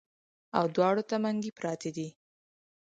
[0.57, 2.07] او دواړو ته منګي پراتۀ دي